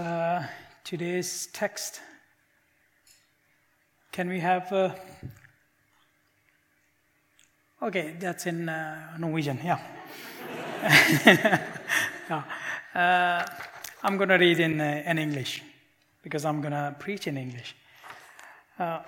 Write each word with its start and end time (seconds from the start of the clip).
uh, 0.00 0.42
today's 0.82 1.48
text. 1.52 2.00
Can 4.12 4.28
we 4.28 4.40
have? 4.40 4.72
Uh, 4.72 4.94
okay, 7.82 8.16
that's 8.18 8.46
in 8.46 8.68
uh, 8.68 9.16
Norwegian. 9.18 9.60
Yeah. 9.62 9.78
yeah. 12.30 12.42
Uh, 12.94 13.46
I'm 14.02 14.16
going 14.16 14.30
to 14.30 14.36
read 14.36 14.60
in, 14.60 14.80
uh, 14.80 15.02
in 15.04 15.18
English 15.18 15.62
because 16.22 16.44
I'm 16.44 16.60
going 16.60 16.72
to 16.72 16.96
preach 16.98 17.26
in 17.26 17.36
English. 17.36 17.76
Uh, 18.78 19.00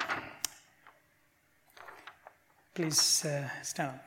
please 2.74 3.24
stand 3.62 3.88
up. 3.88 4.04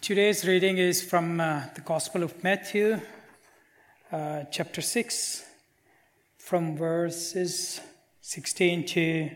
Today's 0.00 0.46
reading 0.46 0.78
is 0.78 1.02
from 1.02 1.38
the 1.38 1.82
Gospel 1.84 2.22
of 2.22 2.42
Matthew, 2.44 3.00
uh, 4.10 4.44
chapter 4.50 4.80
6, 4.80 5.44
from 6.38 6.76
verses 6.76 7.80
16 8.22 8.86
to 8.86 9.30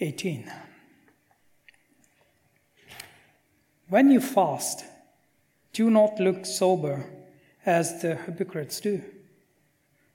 18. 0.00 0.52
When 3.88 4.10
you 4.10 4.20
fast, 4.20 4.84
do 5.72 5.88
not 5.88 6.18
look 6.18 6.44
sober 6.44 7.06
as 7.64 8.02
the 8.02 8.16
hypocrites 8.16 8.80
do, 8.80 9.02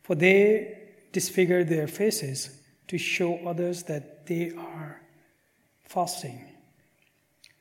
for 0.04 0.16
they 0.16 0.78
disfigure 1.14 1.64
their 1.64 1.88
faces 1.88 2.62
to 2.88 2.98
show 2.98 3.40
others 3.48 3.84
that 3.84 4.26
they 4.28 4.52
are 4.52 5.02
fasting. 5.86 6.44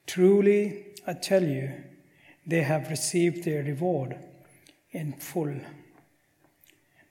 Truly, 0.06 0.86
I 1.06 1.12
tell 1.12 1.44
you, 1.44 1.70
they 2.46 2.62
have 2.62 2.90
received 2.90 3.44
their 3.44 3.62
reward 3.62 4.16
in 4.98 5.12
full. 5.12 5.54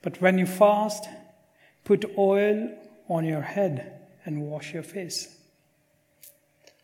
But 0.02 0.22
when 0.22 0.38
you 0.38 0.46
fast, 0.46 1.08
put 1.84 2.06
oil 2.18 2.70
on 3.08 3.26
your 3.26 3.42
head 3.42 4.08
and 4.26 4.42
wash 4.42 4.74
your 4.74 4.84
face, 4.84 5.36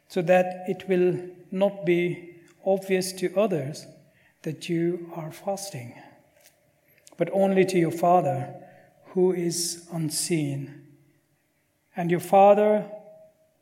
so 0.07 0.21
that 0.21 0.63
it 0.67 0.87
will 0.87 1.19
not 1.51 1.85
be 1.85 2.35
obvious 2.65 3.11
to 3.13 3.37
others 3.37 3.85
that 4.43 4.69
you 4.69 5.11
are 5.15 5.31
fasting, 5.31 5.93
but 7.17 7.29
only 7.33 7.65
to 7.65 7.77
your 7.77 7.91
Father 7.91 8.53
who 9.07 9.33
is 9.33 9.87
unseen. 9.91 10.81
And 11.95 12.09
your 12.09 12.21
Father 12.21 12.89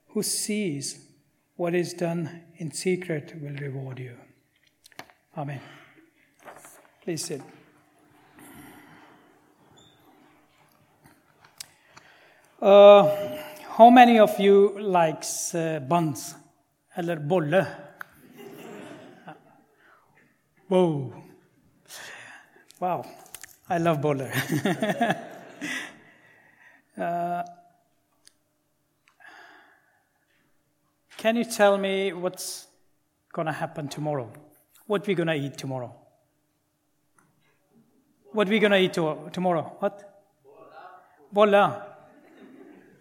who 0.09 0.23
sees 0.23 1.07
what 1.55 1.75
is 1.75 1.93
done 1.93 2.43
in 2.57 2.71
secret 2.71 3.33
will 3.41 3.55
reward 3.55 3.99
you. 3.99 4.15
Amen. 5.35 5.80
Please 7.03 7.25
sit. 7.25 7.41
Uh, 12.61 13.09
how 13.69 13.89
many 13.89 14.19
of 14.19 14.39
you 14.39 14.79
likes 14.79 15.55
uh, 15.55 15.79
buns? 15.79 16.35
Eller 16.95 17.15
bolle? 17.15 17.65
Whoa. 20.67 21.11
Wow. 22.79 23.05
I 23.67 23.79
love 23.79 23.99
bolle. 23.99 24.29
uh, 26.97 27.43
can 31.17 31.35
you 31.35 31.45
tell 31.45 31.79
me 31.79 32.13
what's 32.13 32.67
going 33.33 33.47
to 33.47 33.53
happen 33.53 33.87
tomorrow? 33.87 34.31
What 34.85 35.07
we're 35.07 35.15
going 35.15 35.29
to 35.29 35.35
eat 35.35 35.57
tomorrow? 35.57 36.00
What 38.33 38.47
are 38.47 38.51
we 38.51 38.59
going 38.59 38.71
to 38.71 38.77
eat 38.77 38.93
to- 38.93 39.29
tomorrow? 39.33 39.75
What? 39.79 40.23
Bolla. 41.33 41.85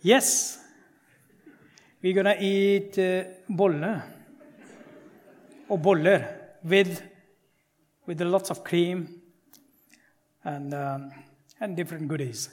Yes. 0.02 0.58
We're 2.02 2.14
going 2.14 2.26
to 2.26 2.42
eat 2.42 2.98
uh, 2.98 3.24
bolle 3.48 4.02
or 5.68 5.78
boller 5.78 6.26
with 6.64 7.02
with 8.06 8.20
lots 8.22 8.50
of 8.50 8.64
cream 8.64 9.20
and 10.42 10.74
um, 10.74 11.12
and 11.60 11.76
different 11.76 12.08
goodies. 12.08 12.48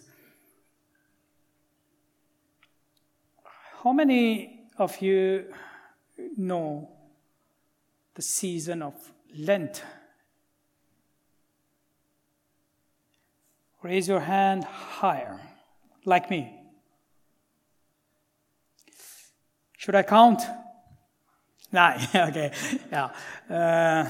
How 3.84 3.92
many 3.94 4.68
of 4.78 5.02
you 5.02 5.46
know 6.38 6.90
the 8.14 8.22
season 8.22 8.82
of 8.84 8.94
Lent? 9.36 9.82
Raise 13.84 14.08
your 14.08 14.20
hand 14.20 14.64
higher, 14.64 15.40
like 16.06 16.30
me. 16.30 16.54
Should 19.78 19.96
I 19.96 20.04
count? 20.04 20.42
Nine. 21.72 22.08
okay, 22.16 22.52
yeah. 22.92 23.10
Uh, 23.50 24.08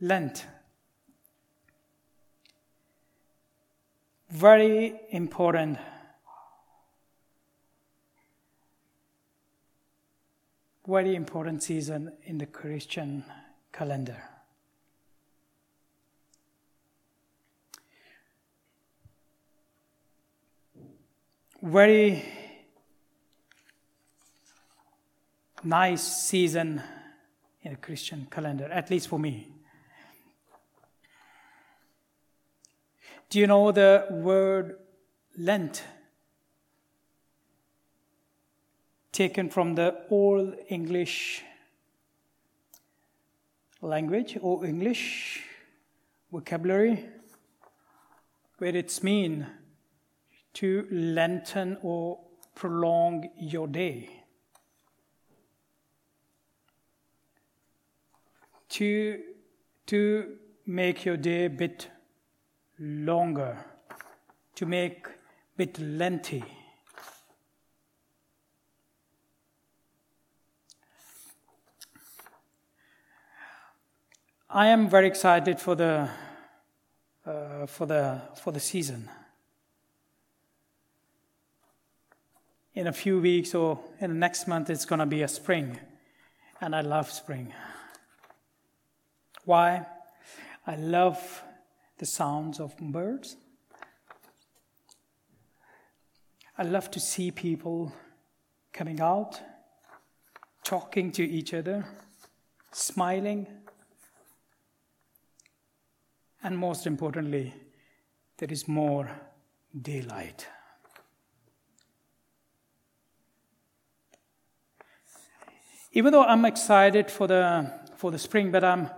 Lent. 0.00 0.46
Very 4.30 5.00
important. 5.10 5.78
Very 10.86 11.14
important 11.14 11.62
season 11.62 12.12
in 12.24 12.38
the 12.38 12.46
Christian 12.46 13.24
calendar. 13.72 14.22
Very 21.60 22.24
nice 25.64 26.02
season 26.02 26.80
in 27.62 27.72
the 27.72 27.76
Christian 27.76 28.28
calendar, 28.30 28.66
at 28.66 28.90
least 28.90 29.08
for 29.08 29.18
me. 29.18 29.48
Do 33.28 33.40
you 33.40 33.48
know 33.48 33.72
the 33.72 34.06
word 34.08 34.76
Lent? 35.36 35.82
Taken 39.10 39.50
from 39.50 39.74
the 39.74 40.04
Old 40.10 40.54
English 40.68 41.42
language 43.82 44.38
or 44.40 44.64
English 44.64 45.42
vocabulary, 46.30 47.04
where 48.58 48.76
it's 48.76 49.02
mean 49.02 49.46
to 50.54 50.86
lengthen 50.90 51.78
or 51.82 52.18
prolong 52.54 53.28
your 53.38 53.68
day. 53.68 54.08
To, 58.70 59.20
to 59.86 60.36
make 60.66 61.04
your 61.04 61.16
day 61.16 61.46
a 61.46 61.50
bit 61.50 61.88
longer, 62.78 63.64
to 64.56 64.66
make 64.66 65.06
a 65.06 65.10
bit 65.56 65.78
lengthy. 65.78 66.44
I 74.50 74.68
am 74.68 74.88
very 74.88 75.06
excited 75.06 75.60
for 75.60 75.74
the 75.74 76.08
uh, 77.26 77.66
for 77.66 77.86
the 77.86 78.22
for 78.42 78.50
the 78.50 78.60
season. 78.60 79.10
In 82.78 82.86
a 82.86 82.92
few 82.92 83.18
weeks 83.18 83.56
or 83.56 83.80
in 84.00 84.10
the 84.10 84.16
next 84.16 84.46
month, 84.46 84.70
it's 84.70 84.84
going 84.84 85.00
to 85.00 85.06
be 85.06 85.22
a 85.22 85.26
spring, 85.26 85.80
and 86.60 86.76
I 86.76 86.80
love 86.82 87.10
spring. 87.10 87.52
Why? 89.44 89.84
I 90.64 90.76
love 90.76 91.42
the 91.98 92.06
sounds 92.06 92.60
of 92.60 92.76
birds. 92.78 93.34
I 96.56 96.62
love 96.62 96.88
to 96.92 97.00
see 97.00 97.32
people 97.32 97.92
coming 98.72 99.00
out, 99.00 99.40
talking 100.62 101.10
to 101.10 101.28
each 101.28 101.52
other, 101.52 101.84
smiling, 102.70 103.48
and 106.44 106.56
most 106.56 106.86
importantly, 106.86 107.54
there 108.36 108.52
is 108.52 108.68
more 108.68 109.10
daylight. 109.82 110.46
Even 115.92 116.12
though 116.12 116.24
I'm 116.24 116.44
excited 116.44 117.10
for 117.10 117.26
the, 117.26 117.72
for 117.96 118.10
the 118.10 118.18
spring, 118.18 118.50
but 118.50 118.62
I'm 118.62 118.90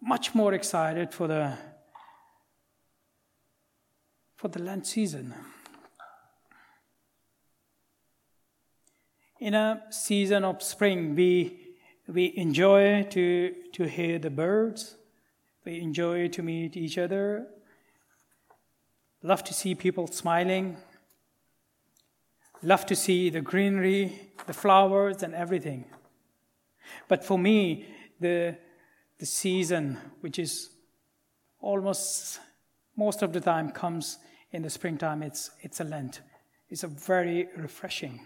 much 0.00 0.34
more 0.34 0.54
excited 0.54 1.12
for 1.12 1.26
the 1.26 1.56
for 4.38 4.46
the 4.46 4.60
Lent 4.60 4.86
season. 4.86 5.34
In 9.40 9.54
a 9.54 9.82
season 9.90 10.44
of 10.44 10.62
spring, 10.62 11.16
we, 11.16 11.58
we 12.06 12.32
enjoy 12.36 13.02
to, 13.10 13.54
to 13.72 13.84
hear 13.88 14.20
the 14.20 14.30
birds, 14.30 14.96
We 15.64 15.80
enjoy 15.80 16.28
to 16.28 16.42
meet 16.42 16.76
each 16.76 16.98
other. 16.98 17.48
Love 19.22 19.42
to 19.44 19.52
see 19.52 19.74
people 19.74 20.06
smiling. 20.06 20.76
Love 22.62 22.86
to 22.86 22.94
see 22.94 23.28
the 23.30 23.40
greenery, 23.40 24.30
the 24.46 24.54
flowers, 24.54 25.24
and 25.24 25.34
everything. 25.34 25.84
But 27.08 27.24
for 27.24 27.38
me, 27.38 27.86
the, 28.20 28.56
the 29.18 29.26
season, 29.26 29.98
which 30.20 30.38
is 30.38 30.70
almost 31.60 32.40
most 32.96 33.22
of 33.22 33.32
the 33.32 33.40
time 33.40 33.70
comes 33.70 34.18
in 34.50 34.62
the 34.62 34.70
springtime, 34.70 35.22
it's, 35.22 35.50
it's 35.60 35.80
a 35.80 35.84
Lent. 35.84 36.20
It's 36.68 36.82
a 36.82 36.88
very 36.88 37.48
refreshing. 37.56 38.20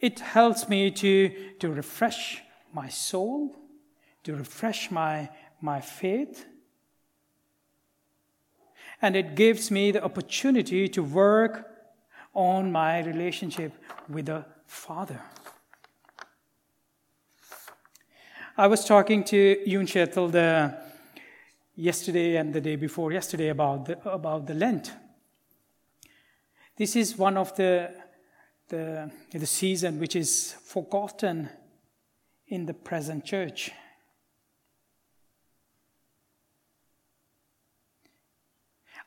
It 0.00 0.20
helps 0.20 0.68
me 0.68 0.90
to, 0.90 1.54
to 1.58 1.70
refresh 1.70 2.42
my 2.72 2.88
soul, 2.88 3.56
to 4.24 4.34
refresh 4.34 4.90
my, 4.90 5.30
my 5.60 5.80
faith. 5.80 6.46
And 9.02 9.16
it 9.16 9.34
gives 9.34 9.70
me 9.70 9.90
the 9.92 10.04
opportunity 10.04 10.88
to 10.88 11.02
work 11.02 11.66
on 12.34 12.70
my 12.70 13.00
relationship 13.00 13.72
with 14.08 14.26
the 14.26 14.44
Father. 14.70 15.20
I 18.56 18.68
was 18.68 18.84
talking 18.84 19.24
to 19.24 19.58
Yun 19.66 19.84
the 19.84 20.78
yesterday 21.74 22.36
and 22.36 22.54
the 22.54 22.60
day 22.60 22.76
before 22.76 23.10
yesterday 23.10 23.48
about 23.48 23.86
the, 23.86 24.08
about 24.08 24.46
the 24.46 24.54
Lent. 24.54 24.92
This 26.76 26.94
is 26.94 27.18
one 27.18 27.36
of 27.36 27.54
the, 27.56 27.90
the, 28.68 29.10
the 29.32 29.46
season 29.46 29.98
which 29.98 30.14
is 30.14 30.54
forgotten 30.64 31.48
in 32.46 32.66
the 32.66 32.74
present 32.74 33.24
church. 33.24 33.72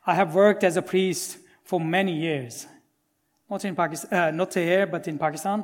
I 0.05 0.13
have 0.13 0.35
worked 0.35 0.65
as 0.65 0.75
a 0.75 0.81
priest 0.81 1.37
for 1.63 1.79
many 1.79 2.13
years, 2.13 2.67
not 3.49 3.65
in 3.65 3.75
Pakistan, 3.75 4.13
uh, 4.19 4.31
not 4.31 4.53
here, 4.53 4.87
but 4.87 5.07
in 5.07 5.17
Pakistan, 5.17 5.63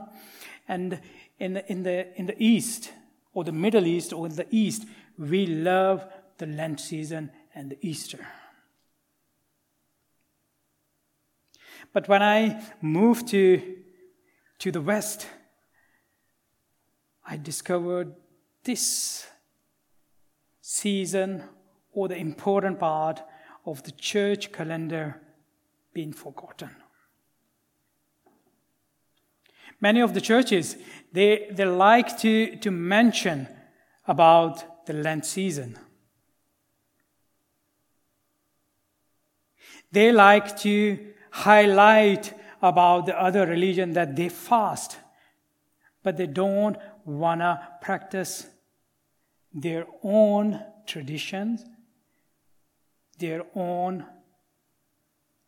and 0.67 0.99
in 1.39 1.53
the, 1.53 1.71
in 1.71 1.83
the 1.83 2.19
in 2.19 2.25
the 2.25 2.35
East 2.37 2.91
or 3.33 3.43
the 3.43 3.51
Middle 3.51 3.87
East 3.87 4.13
or 4.13 4.25
in 4.25 4.35
the 4.35 4.47
East, 4.51 4.85
we 5.17 5.45
love 5.45 6.05
the 6.37 6.45
Lent 6.45 6.79
season 6.79 7.31
and 7.55 7.71
the 7.71 7.77
Easter. 7.81 8.25
But 11.93 12.07
when 12.07 12.21
I 12.21 12.63
moved 12.81 13.27
to, 13.29 13.61
to 14.59 14.71
the 14.71 14.81
West, 14.81 15.27
I 17.25 17.37
discovered 17.37 18.13
this 18.63 19.27
season 20.61 21.43
or 21.91 22.07
the 22.07 22.17
important 22.17 22.79
part 22.79 23.21
of 23.65 23.83
the 23.83 23.91
church 23.91 24.51
calendar 24.51 25.21
being 25.93 26.13
forgotten. 26.13 26.69
Many 29.81 30.01
of 30.01 30.13
the 30.13 30.21
churches, 30.21 30.75
they, 31.11 31.47
they 31.51 31.65
like 31.65 32.17
to, 32.19 32.55
to 32.57 32.71
mention 32.71 33.47
about 34.07 34.85
the 34.85 34.93
Lent 34.93 35.25
season. 35.25 35.77
They 39.91 40.11
like 40.11 40.57
to 40.59 40.99
highlight 41.31 42.33
about 42.61 43.05
the 43.05 43.19
other 43.19 43.45
religion 43.45 43.93
that 43.93 44.15
they 44.15 44.29
fast, 44.29 44.97
but 46.03 46.17
they 46.17 46.27
don't 46.27 46.77
want 47.05 47.41
to 47.41 47.59
practice 47.81 48.47
their 49.53 49.85
own 50.03 50.61
traditions, 50.85 51.63
their 53.17 53.43
own 53.55 54.05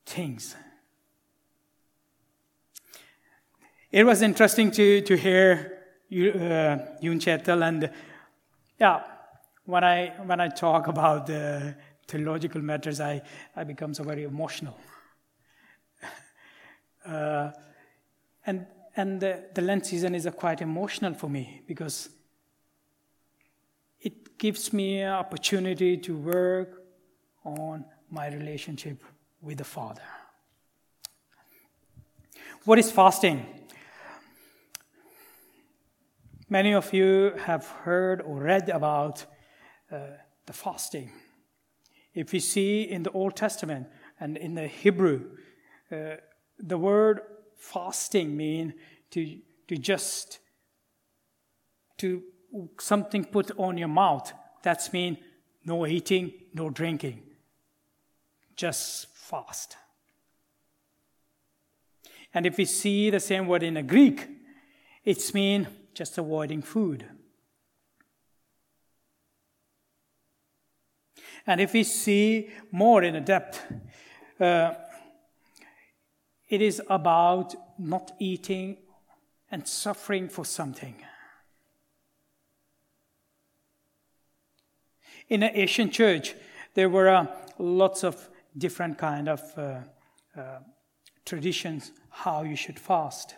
things. 0.06 0.56
It 3.92 4.06
was 4.06 4.22
interesting 4.22 4.72
to, 4.72 5.02
to 5.02 5.18
hear 5.18 5.80
you, 6.08 6.32
uh, 6.32 6.78
Yun 7.02 7.20
Chetel 7.20 7.68
and 7.68 7.92
yeah, 8.80 9.04
when 9.66 9.84
I, 9.84 10.14
when 10.26 10.40
I 10.40 10.48
talk 10.48 10.88
about 10.88 11.28
the 11.28 11.76
theological 12.08 12.62
matters, 12.62 13.02
I, 13.02 13.22
I 13.56 13.64
become 13.66 13.94
so 13.94 14.04
very 14.04 14.24
emotional. 14.24 14.78
uh, 17.06 17.52
and 18.46 18.66
and 18.96 19.22
the, 19.22 19.46
the 19.54 19.62
Lent 19.62 19.86
season 19.86 20.16
is 20.16 20.28
quite 20.38 20.62
emotional 20.62 21.14
for 21.14 21.30
me 21.30 21.62
because 21.66 22.10
it 24.02 24.38
gives 24.38 24.74
me 24.74 25.02
an 25.02 25.14
opportunity 25.14 25.98
to 25.98 26.18
work 26.18 26.84
on 27.46 27.86
my 28.10 28.28
relationship 28.28 29.02
with 29.42 29.60
the 29.60 29.64
Father. 29.64 30.02
What 32.66 32.80
is 32.80 32.92
fasting? 32.92 33.61
Many 36.52 36.74
of 36.74 36.94
you 36.94 37.32
have 37.46 37.66
heard 37.66 38.22
or 38.22 38.42
read 38.42 38.68
about 38.68 39.26
uh, 39.90 40.00
the 40.46 40.52
fasting. 40.52 41.10
If 42.14 42.34
we 42.34 42.42
see 42.42 42.82
in 42.82 43.04
the 43.04 43.12
Old 43.12 43.38
Testament 43.38 43.88
and 44.20 44.36
in 44.36 44.56
the 44.56 44.68
Hebrew, 44.68 45.30
uh, 45.90 46.18
the 46.60 46.78
word 46.78 47.22
fasting 47.56 48.36
mean 48.36 48.74
to, 49.12 49.38
to 49.70 49.78
just 49.78 50.40
to 52.00 52.22
something 52.82 53.24
put 53.24 53.58
on 53.58 53.78
your 53.78 53.88
mouth. 53.88 54.34
That's 54.62 54.92
mean 54.92 55.20
no 55.64 55.88
eating, 55.88 56.34
no 56.54 56.70
drinking. 56.70 57.22
Just 58.58 59.08
fast. 59.16 59.78
And 62.34 62.46
if 62.46 62.58
we 62.58 62.66
see 62.66 63.10
the 63.10 63.22
same 63.22 63.48
word 63.48 63.64
in 63.64 63.76
the 63.76 63.84
Greek, 63.84 64.28
it's 65.06 65.34
mean 65.34 65.70
just 65.94 66.18
avoiding 66.18 66.62
food. 66.62 67.06
And 71.48 71.60
if 71.60 71.74
we 71.74 71.84
see 71.84 72.50
more 72.72 73.04
in 73.04 73.24
depth, 73.24 73.62
uh, 74.40 74.74
it 76.50 76.62
is 76.62 76.82
about 76.90 77.56
not 77.80 78.12
eating 78.20 78.78
and 79.50 79.68
suffering 79.68 80.30
for 80.30 80.46
something. 80.46 80.96
In 85.30 85.40
the 85.40 85.60
Asian 85.60 85.90
church, 85.90 86.36
there 86.74 86.90
were 86.90 87.10
uh, 87.10 87.26
lots 87.58 88.04
of 88.04 88.30
different 88.58 88.98
kind 88.98 89.30
of 89.30 89.42
uh, 89.58 89.80
uh, 90.38 90.60
traditions 91.26 91.92
how 92.10 92.44
you 92.44 92.56
should 92.56 92.80
fast 92.80 93.36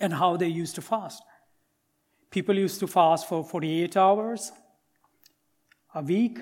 and 0.00 0.12
how 0.12 0.36
they 0.36 0.48
used 0.48 0.74
to 0.74 0.82
fast. 0.82 1.22
People 2.30 2.56
used 2.56 2.80
to 2.80 2.86
fast 2.86 3.28
for 3.28 3.42
48 3.42 3.96
hours, 3.96 4.52
a 5.94 6.02
week, 6.02 6.38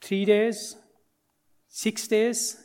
three 0.00 0.24
days, 0.24 0.76
six 1.68 2.06
days. 2.06 2.56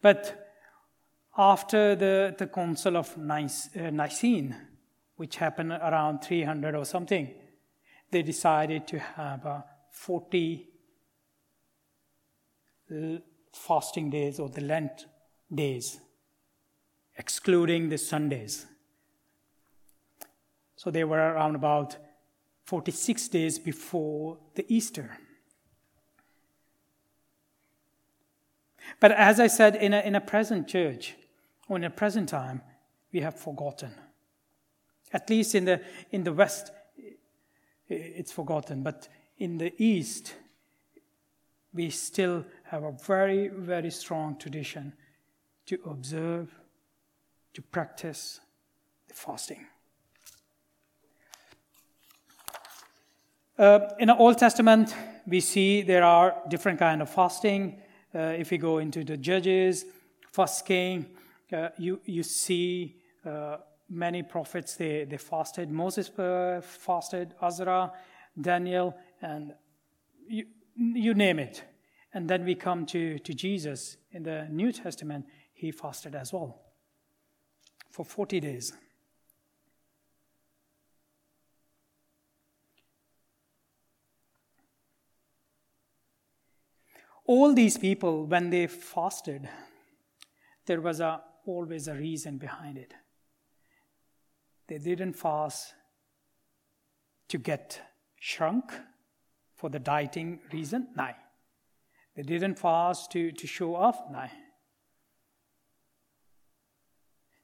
But 0.00 0.52
after 1.36 1.96
the, 1.96 2.34
the 2.38 2.46
Council 2.46 2.96
of 2.96 3.16
uh, 3.16 3.90
Nicene, 3.90 4.56
which 5.16 5.36
happened 5.36 5.72
around 5.72 6.20
300 6.20 6.74
or 6.74 6.84
something, 6.84 7.34
they 8.10 8.22
decided 8.22 8.86
to 8.88 8.98
have 8.98 9.44
uh, 9.44 9.62
40 9.90 10.66
fasting 13.52 14.10
days 14.10 14.38
or 14.38 14.48
the 14.48 14.60
Lent 14.60 15.06
days, 15.52 16.00
excluding 17.16 17.88
the 17.88 17.98
Sundays. 17.98 18.66
So 20.80 20.90
they 20.90 21.04
were 21.04 21.18
around 21.18 21.56
about 21.56 21.98
46 22.64 23.28
days 23.28 23.58
before 23.58 24.38
the 24.54 24.64
Easter. 24.66 25.18
But 28.98 29.12
as 29.12 29.38
I 29.38 29.46
said, 29.46 29.76
in 29.76 29.92
a, 29.92 30.00
in 30.00 30.14
a 30.14 30.22
present 30.22 30.68
church, 30.68 31.16
or 31.68 31.76
in 31.76 31.84
a 31.84 31.90
present 31.90 32.30
time, 32.30 32.62
we 33.12 33.20
have 33.20 33.38
forgotten. 33.38 33.92
At 35.12 35.28
least 35.28 35.54
in 35.54 35.66
the, 35.66 35.82
in 36.12 36.24
the 36.24 36.32
West, 36.32 36.70
it's 37.86 38.32
forgotten. 38.32 38.82
But 38.82 39.06
in 39.36 39.58
the 39.58 39.74
East, 39.76 40.34
we 41.74 41.90
still 41.90 42.46
have 42.64 42.84
a 42.84 42.92
very, 42.92 43.48
very 43.48 43.90
strong 43.90 44.38
tradition 44.38 44.94
to 45.66 45.78
observe, 45.84 46.58
to 47.52 47.60
practice 47.60 48.40
the 49.08 49.14
fasting. 49.14 49.66
Uh, 53.60 53.90
in 53.98 54.08
the 54.08 54.16
Old 54.16 54.38
Testament, 54.38 54.94
we 55.26 55.38
see 55.38 55.82
there 55.82 56.02
are 56.02 56.34
different 56.48 56.78
kind 56.78 57.02
of 57.02 57.10
fasting. 57.10 57.76
Uh, 58.14 58.18
if 58.38 58.50
we 58.50 58.56
go 58.56 58.78
into 58.78 59.04
the 59.04 59.18
Judges, 59.18 59.84
First 60.32 60.64
King, 60.64 61.04
uh, 61.52 61.68
you 61.76 62.00
you 62.06 62.22
see 62.22 62.96
uh, 63.26 63.58
many 63.90 64.22
prophets 64.22 64.76
they, 64.76 65.04
they 65.04 65.18
fasted. 65.18 65.70
Moses 65.70 66.08
uh, 66.18 66.62
fasted, 66.62 67.34
Ezra, 67.42 67.92
Daniel, 68.40 68.96
and 69.20 69.52
you, 70.26 70.46
you 70.74 71.12
name 71.12 71.38
it. 71.38 71.62
And 72.14 72.30
then 72.30 72.46
we 72.46 72.54
come 72.54 72.86
to, 72.86 73.18
to 73.18 73.34
Jesus 73.34 73.98
in 74.10 74.22
the 74.22 74.46
New 74.50 74.72
Testament, 74.72 75.26
he 75.52 75.70
fasted 75.70 76.14
as 76.14 76.32
well 76.32 76.62
for 77.90 78.06
40 78.06 78.40
days. 78.40 78.72
All 87.30 87.54
these 87.54 87.78
people, 87.78 88.26
when 88.26 88.50
they 88.50 88.66
fasted, 88.66 89.48
there 90.66 90.80
was 90.80 90.98
a, 90.98 91.20
always 91.46 91.86
a 91.86 91.94
reason 91.94 92.38
behind 92.38 92.76
it. 92.76 92.92
They 94.66 94.78
didn't 94.78 95.12
fast 95.12 95.72
to 97.28 97.38
get 97.38 97.80
shrunk 98.18 98.72
for 99.54 99.70
the 99.70 99.78
dieting 99.78 100.40
reason. 100.52 100.88
No. 100.96 101.10
They 102.16 102.24
didn't 102.24 102.58
fast 102.58 103.12
to, 103.12 103.30
to 103.30 103.46
show 103.46 103.76
off. 103.76 104.00
No. 104.10 104.26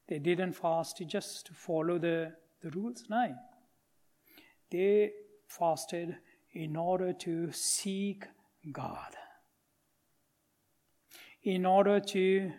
They 0.08 0.18
didn't 0.18 0.54
fast 0.54 0.96
to 0.96 1.04
just 1.04 1.46
to 1.46 1.52
follow 1.52 1.98
the, 1.98 2.32
the 2.60 2.70
rules. 2.70 3.04
No. 3.08 3.36
They 4.68 5.12
fasted 5.46 6.16
in 6.54 6.74
order 6.74 7.12
to 7.12 7.52
seek 7.52 8.24
God. 8.72 9.16
In 11.46 11.64
order 11.64 12.00
to, 12.00 12.52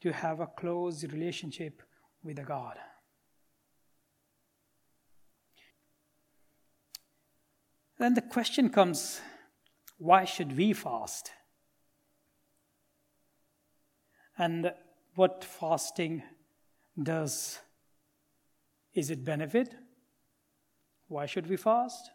to 0.00 0.12
have 0.12 0.40
a 0.40 0.46
close 0.46 1.04
relationship 1.04 1.82
with 2.24 2.36
the 2.36 2.42
God. 2.42 2.78
Then 7.98 8.14
the 8.14 8.22
question 8.22 8.70
comes 8.70 9.20
why 9.98 10.24
should 10.24 10.56
we 10.56 10.72
fast? 10.72 11.32
And 14.38 14.72
what 15.16 15.44
fasting 15.44 16.22
does 17.00 17.58
is 18.94 19.10
it 19.10 19.22
benefit? 19.22 19.74
Why 21.08 21.26
should 21.26 21.46
we 21.46 21.58
fast? 21.58 22.10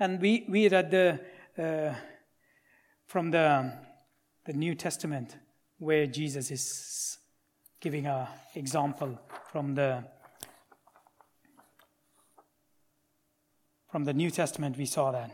And 0.00 0.22
we, 0.22 0.46
we 0.48 0.70
read 0.70 0.90
the, 0.90 1.20
uh, 1.58 1.94
from 3.04 3.30
the, 3.30 3.85
the 4.46 4.52
New 4.52 4.74
Testament 4.76 5.36
where 5.78 6.06
Jesus 6.06 6.50
is 6.50 7.18
giving 7.80 8.06
an 8.06 8.28
example 8.54 9.18
from 9.50 9.74
the 9.74 10.04
from 13.90 14.04
the 14.04 14.12
New 14.12 14.30
Testament, 14.30 14.76
we 14.76 14.84
saw 14.84 15.10
that. 15.10 15.30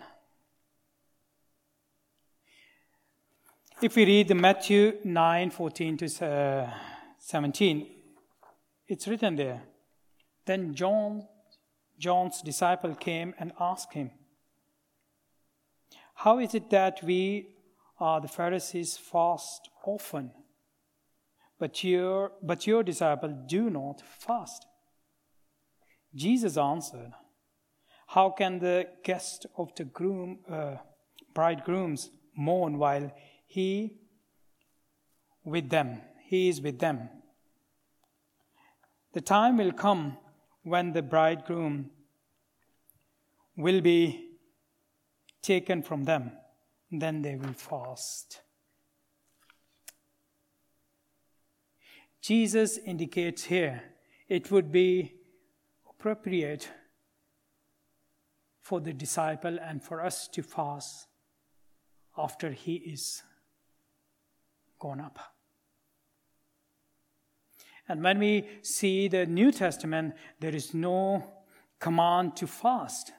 If 3.83 3.97
we 3.97 4.05
read 4.05 4.29
the 4.29 4.35
Matthew 4.35 4.99
9 5.03 5.51
14 5.51 5.97
to 5.97 6.27
uh, 6.27 6.71
17, 7.19 7.87
it's 8.87 9.09
written 9.09 9.37
there. 9.37 9.63
Then 10.47 10.75
John, 10.75 11.27
John's 11.99 12.41
disciple 12.41 12.95
came 12.95 13.35
and 13.39 13.53
asked 13.59 13.93
him, 13.93 14.11
How 16.15 16.39
is 16.39 16.55
it 16.55 16.71
that 16.71 17.03
we, 17.03 17.49
are 18.03 18.21
the 18.21 18.29
Pharisees, 18.29 18.97
fast 18.97 19.71
often, 19.87 20.33
but 21.59 21.85
your, 21.85 22.33
but 22.43 22.67
your 22.67 22.83
disciple 22.83 23.31
do 23.47 23.71
not 23.71 24.03
fast? 24.19 24.67
Jesus 26.15 26.57
answered, 26.57 27.13
how 28.09 28.31
can 28.31 28.59
the 28.59 28.89
guest 29.05 29.47
of 29.57 29.75
the 29.77 29.85
groom, 29.85 30.41
uh, 30.51 30.77
bridegrooms 31.33 32.11
mourn 32.37 32.77
while 32.77 33.11
he 33.47 34.01
with 35.45 35.71
them? 35.71 36.03
He 36.27 36.49
is 36.49 36.61
with 36.61 36.79
them. 36.81 37.09
The 39.13 39.21
time 39.21 39.57
will 39.59 39.73
come 39.73 40.19
when 40.63 40.93
the 40.93 41.03
bridegroom 41.03 41.91
will 43.57 43.81
be 43.81 44.31
taken 45.41 45.83
from 45.83 46.05
them. 46.05 46.33
Then 46.93 47.23
they 47.23 47.37
will 47.37 47.55
fast. 47.55 48.43
Jesus 52.21 52.77
indicates 52.79 53.45
here 53.45 53.83
it 54.29 54.51
would 54.51 54.71
be 54.71 55.15
appropriate 55.89 56.69
for 58.61 58.81
the 58.81 58.93
disciple 58.93 59.59
and 59.61 59.83
for 59.83 60.05
us 60.05 60.29
to 60.29 60.43
fast 60.43 61.09
after 62.17 62.53
he 62.53 62.75
is 62.75 63.23
gone 64.79 65.01
up. 65.01 65.19
And 67.89 68.03
when 68.03 68.19
we 68.19 68.47
see 68.63 69.09
the 69.09 69.27
New 69.27 69.51
Testament, 69.51 70.15
there 70.41 70.55
is 70.55 70.75
no 70.75 71.25
command 71.81 72.37
to 72.37 72.47
fast. 72.47 73.13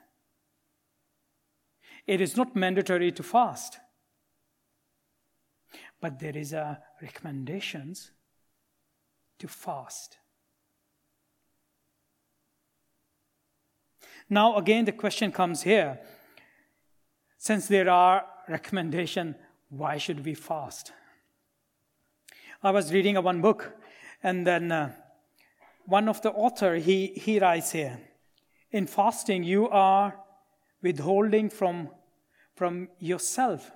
It 2.05 2.21
is 2.21 2.35
not 2.35 2.55
mandatory 2.55 3.11
to 3.11 3.23
fast. 3.23 3.79
But 6.01 6.19
there 6.19 6.37
is 6.37 6.53
a 6.53 6.81
recommendations 7.01 8.11
to 9.39 9.47
fast. 9.47 10.17
Now, 14.29 14.57
again, 14.57 14.85
the 14.85 14.91
question 14.91 15.31
comes 15.31 15.63
here. 15.63 15.99
Since 17.37 17.67
there 17.67 17.89
are 17.89 18.25
recommendation, 18.47 19.35
why 19.69 19.97
should 19.97 20.25
we 20.25 20.33
fast? 20.33 20.91
I 22.61 22.71
was 22.71 22.93
reading 22.93 23.17
a 23.17 23.21
one 23.21 23.41
book, 23.41 23.73
and 24.21 24.47
then 24.47 24.71
uh, 24.71 24.93
one 25.85 26.07
of 26.07 26.21
the 26.21 26.31
author 26.31 26.75
he, 26.75 27.07
he 27.07 27.39
writes 27.39 27.71
here, 27.71 27.99
in 28.71 28.87
fasting 28.87 29.43
you 29.43 29.67
are 29.69 30.15
withholding 30.83 31.49
from, 31.49 31.89
from 32.55 32.89
yourself 32.99 33.71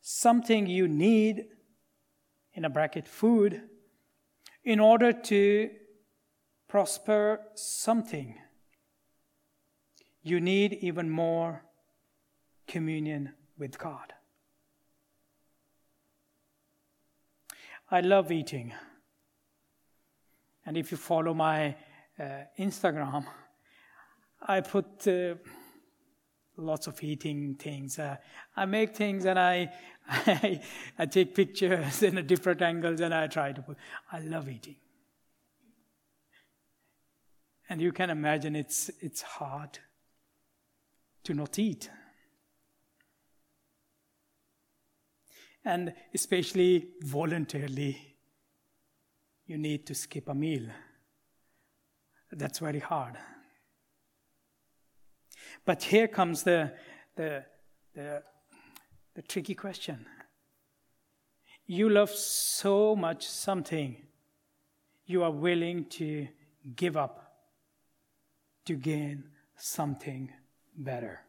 something 0.00 0.66
you 0.66 0.88
need, 0.88 1.44
in 2.54 2.64
a 2.64 2.70
bracket, 2.70 3.06
food, 3.06 3.62
in 4.64 4.80
order 4.80 5.12
to 5.12 5.70
prosper 6.68 7.40
something 7.54 8.34
you 10.22 10.40
need 10.40 10.74
even 10.80 11.08
more 11.08 11.62
communion 12.66 13.32
with 13.58 13.78
God. 13.78 14.12
I 17.90 18.00
love 18.00 18.30
eating. 18.30 18.72
And 20.66 20.76
if 20.76 20.90
you 20.90 20.96
follow 20.96 21.34
my 21.34 21.74
uh, 22.18 22.24
Instagram, 22.58 23.24
I 24.46 24.60
put 24.60 25.08
uh, 25.08 25.34
lots 26.60 26.86
of 26.86 27.02
eating 27.02 27.54
things. 27.54 27.98
Uh, 27.98 28.16
I 28.56 28.64
make 28.66 28.94
things 28.94 29.24
and 29.24 29.38
I, 29.38 29.72
I, 30.08 30.60
I 30.98 31.06
take 31.06 31.34
pictures 31.34 32.02
in 32.08 32.18
a 32.18 32.22
different 32.22 32.62
angles 32.62 33.00
and 33.00 33.14
I 33.14 33.26
try 33.26 33.52
to 33.52 33.62
put. 33.62 33.76
I 34.12 34.20
love 34.20 34.48
eating. 34.48 34.76
And 37.68 37.80
you 37.80 37.92
can 37.92 38.10
imagine 38.10 38.56
it's, 38.56 38.90
it's 39.00 39.22
hard 39.22 39.78
to 41.24 41.34
not 41.34 41.58
eat. 41.58 41.88
And 45.64 45.92
especially 46.14 46.88
voluntarily, 47.02 48.16
you 49.46 49.58
need 49.58 49.86
to 49.86 49.94
skip 49.94 50.28
a 50.28 50.34
meal. 50.34 50.66
That's 52.32 52.58
very 52.58 52.78
hard. 52.78 53.16
But 55.64 55.82
here 55.82 56.08
comes 56.08 56.42
the, 56.42 56.72
the, 57.16 57.44
the, 57.94 58.22
the 59.14 59.22
tricky 59.22 59.54
question. 59.54 60.06
You 61.66 61.88
love 61.88 62.10
so 62.10 62.96
much 62.96 63.26
something, 63.26 63.96
you 65.06 65.22
are 65.22 65.30
willing 65.30 65.84
to 65.90 66.26
give 66.74 66.96
up 66.96 67.36
to 68.64 68.74
gain 68.74 69.24
something 69.56 70.32
better. 70.76 71.20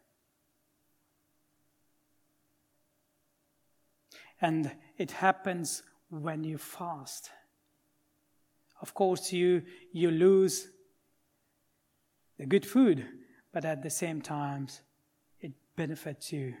And 4.40 4.72
it 4.98 5.12
happens 5.12 5.84
when 6.10 6.42
you 6.42 6.58
fast. 6.58 7.30
Of 8.80 8.94
course, 8.94 9.32
you, 9.32 9.62
you 9.92 10.10
lose 10.10 10.68
the 12.38 12.46
good 12.46 12.66
food, 12.66 13.06
but 13.52 13.64
at 13.64 13.82
the 13.82 13.90
same 13.90 14.20
time, 14.20 14.68
it 15.40 15.52
benefits 15.76 16.32
you 16.32 16.54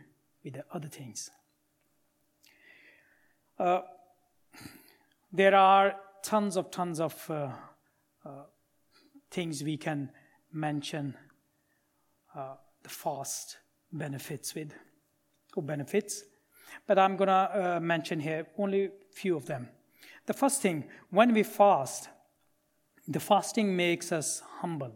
with 0.44 0.54
the 0.54 0.64
other 0.72 0.88
things. 0.88 1.30
Uh, 3.58 3.80
there 5.32 5.54
are 5.54 5.94
tons 6.22 6.56
of 6.56 6.70
tons 6.70 7.00
of 7.00 7.30
uh, 7.30 7.48
uh, 8.24 8.30
things 9.30 9.62
we 9.62 9.76
can 9.76 10.10
mention 10.52 11.14
uh, 12.34 12.54
the 12.82 12.88
fast 12.88 13.56
benefits 13.92 14.54
with, 14.54 14.72
or 15.56 15.62
benefits. 15.62 16.24
But 16.86 16.98
I'm 16.98 17.16
going 17.16 17.28
to 17.28 17.76
uh, 17.76 17.80
mention 17.80 18.20
here 18.20 18.46
only 18.58 18.84
a 18.86 18.90
few 19.12 19.36
of 19.36 19.46
them. 19.46 19.68
The 20.26 20.32
first 20.32 20.62
thing, 20.62 20.84
when 21.10 21.32
we 21.32 21.42
fast, 21.42 22.08
the 23.08 23.20
fasting 23.20 23.76
makes 23.76 24.12
us 24.12 24.42
humble. 24.60 24.92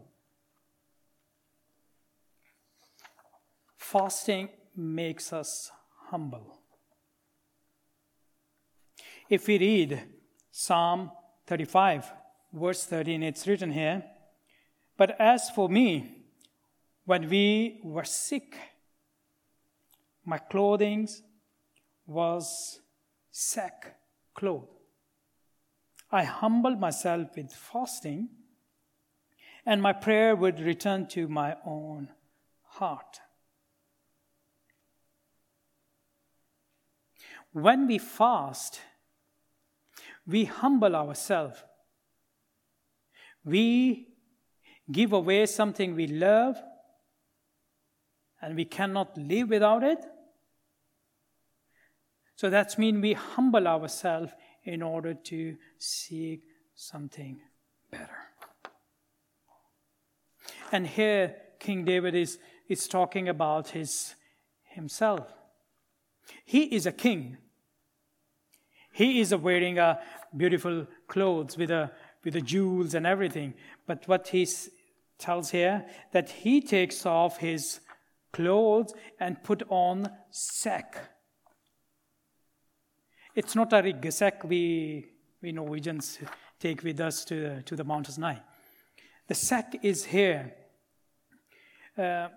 Fasting 3.91 4.49
makes 4.75 5.31
us 5.31 5.71
humble. 6.09 6.59
If 9.29 9.47
we 9.47 9.57
read 9.57 10.03
Psalm 10.51 11.09
35, 11.45 12.11
verse 12.51 12.83
13, 12.83 13.23
it's 13.23 13.47
written 13.47 13.71
here 13.71 14.03
But 14.97 15.15
as 15.21 15.49
for 15.51 15.69
me, 15.69 16.25
when 17.05 17.29
we 17.29 17.79
were 17.81 18.03
sick, 18.03 18.57
my 20.25 20.37
clothing 20.37 21.07
was 22.05 22.81
sackcloth. 23.31 24.67
I 26.11 26.25
humbled 26.25 26.81
myself 26.81 27.37
with 27.37 27.53
fasting, 27.53 28.27
and 29.65 29.81
my 29.81 29.93
prayer 29.93 30.35
would 30.35 30.59
return 30.59 31.07
to 31.15 31.29
my 31.29 31.55
own 31.65 32.09
heart. 32.63 33.21
When 37.51 37.87
we 37.87 37.97
fast, 37.97 38.81
we 40.25 40.45
humble 40.45 40.95
ourselves. 40.95 41.63
We 43.43 44.09
give 44.91 45.13
away 45.13 45.45
something 45.45 45.95
we 45.95 46.07
love 46.07 46.57
and 48.41 48.55
we 48.55 48.65
cannot 48.65 49.17
live 49.17 49.49
without 49.49 49.83
it. 49.83 49.99
So 52.35 52.49
that 52.49 52.77
means 52.77 53.01
we 53.01 53.13
humble 53.13 53.67
ourselves 53.67 54.31
in 54.63 54.81
order 54.81 55.13
to 55.13 55.57
seek 55.77 56.43
something 56.75 57.39
better. 57.89 58.17
And 60.71 60.85
here 60.85 61.35
King 61.59 61.85
David 61.85 62.13
is, 62.13 62.37
is 62.67 62.87
talking 62.87 63.29
about 63.29 63.69
his 63.69 64.15
himself. 64.63 65.36
He 66.47 66.63
is 66.75 66.87
a 66.87 66.91
king. 66.91 67.37
He 68.91 69.19
is 69.19 69.35
wearing 69.35 69.77
a 69.77 69.99
beautiful 70.35 70.87
clothes 71.07 71.57
with 71.57 71.69
a 71.69 71.91
with 72.23 72.33
the 72.33 72.41
jewels 72.41 72.95
and 72.95 73.05
everything. 73.05 73.53
But 73.85 74.07
what 74.07 74.29
he 74.29 74.47
tells 75.19 75.51
here 75.51 75.85
that 76.11 76.29
he 76.29 76.61
takes 76.61 77.05
off 77.05 77.37
his 77.37 77.79
clothes 78.33 78.93
and 79.19 79.43
put 79.43 79.61
on 79.69 80.09
sack 80.31 80.97
it's 83.37 83.53
not 83.53 83.71
a 83.71 83.83
ryggsekk 83.83 84.45
we, 84.45 85.05
we 85.43 85.51
Norwegians 85.51 86.17
take 86.59 86.81
with 86.81 86.99
us 86.99 87.23
to, 87.25 87.61
to 87.61 87.75
the 87.75 87.83
Mount 87.83 88.07
Sinai. 88.07 88.37
The 89.27 89.35
sack 89.35 89.75
is 89.83 90.05
here. 90.05 90.55
Uh, 91.95 92.29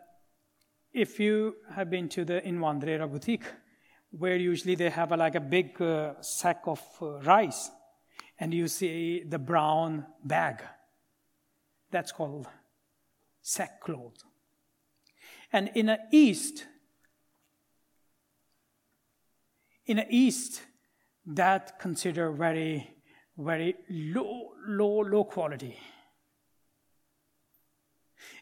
if 0.93 1.19
you 1.19 1.57
have 1.75 1.89
been 1.89 2.07
to 2.11 2.27
the 2.27 2.43
Invandrara 2.43 3.11
boutique, 3.11 3.47
where 4.11 4.37
usually 4.37 4.75
they 4.75 4.91
have 4.91 5.13
a, 5.13 5.17
like 5.17 5.35
a 5.35 5.41
big 5.41 5.81
uh, 5.81 6.15
sack 6.21 6.63
of 6.67 6.83
uh, 7.01 7.21
rice, 7.21 7.71
and 8.39 8.53
you 8.53 8.69
see 8.69 9.23
the 9.23 9.39
brown 9.39 10.07
bag, 10.25 10.63
that's 11.91 12.13
called 12.13 12.47
sackcloth. 13.43 14.25
And 15.53 15.71
in 15.75 15.87
the 15.87 15.99
east, 16.13 16.67
in 19.87 19.97
the 19.97 20.07
east, 20.09 20.63
that 21.27 21.79
consider 21.79 22.33
very, 22.33 22.91
very 23.37 23.75
low, 23.89 24.53
low, 24.67 25.01
low 25.01 25.25
quality. 25.25 25.77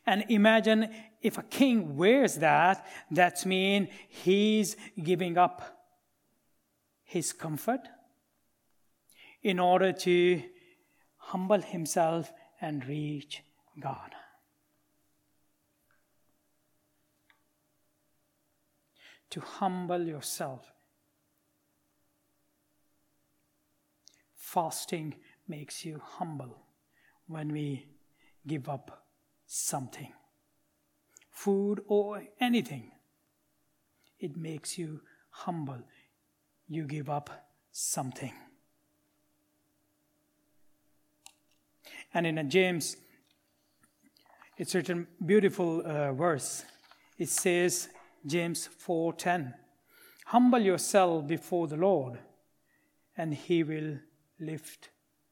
And 0.07 0.24
imagine 0.28 0.90
if 1.20 1.38
a 1.38 1.42
king 1.42 1.96
wears 1.96 2.37
that, 2.37 2.87
that 3.11 3.44
means 3.44 3.88
he's 4.09 4.76
giving 5.02 5.37
up 5.37 5.85
his 7.04 7.33
comfort 7.33 7.81
in 9.42 9.59
order 9.59 9.92
to 9.92 10.42
humble 11.16 11.61
himself 11.61 12.33
and 12.61 12.87
reach 12.87 13.42
God. 13.81 14.14
To 19.31 19.40
humble 19.40 20.02
yourself 20.02 20.72
fasting 24.35 25.14
makes 25.46 25.85
you 25.85 26.00
humble 26.02 26.57
when 27.26 27.52
we 27.52 27.87
give 28.46 28.68
up 28.68 29.04
something 29.46 30.12
food 31.38 31.81
or 31.87 32.22
anything. 32.40 32.90
It 34.18 34.37
makes 34.37 34.77
you 34.77 35.01
humble. 35.31 35.83
You 36.68 36.85
give 36.85 37.09
up 37.09 37.31
something. 37.70 38.33
And 42.12 42.27
in 42.27 42.51
James, 42.51 42.96
it's 44.57 44.74
written 44.74 45.07
beautiful 45.24 45.83
uh, 45.87 46.12
verse. 46.12 46.64
It 47.18 47.29
says, 47.29 47.88
James 48.27 48.68
4:10, 48.87 49.55
"Humble 50.27 50.61
yourself 50.61 51.27
before 51.27 51.68
the 51.68 51.77
Lord, 51.77 52.18
and 53.16 53.33
He 53.33 53.62
will 53.62 53.98
lift 54.40 54.90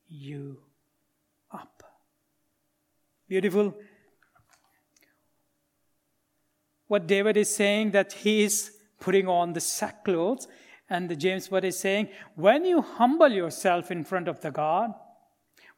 you 0.08 0.58
up. 1.50 1.82
Beautiful. 3.28 3.74
What 6.88 7.06
David 7.06 7.36
is 7.36 7.54
saying 7.54 7.90
that 7.92 8.12
he 8.12 8.44
is 8.44 8.72
putting 9.00 9.28
on 9.28 9.52
the 9.52 9.60
sackcloth, 9.60 10.46
and 10.88 11.08
the 11.08 11.16
James 11.16 11.50
what 11.50 11.64
is 11.64 11.78
saying, 11.78 12.08
when 12.34 12.64
you 12.64 12.80
humble 12.80 13.28
yourself 13.28 13.90
in 13.90 14.04
front 14.04 14.28
of 14.28 14.40
the 14.40 14.50
God, 14.50 14.92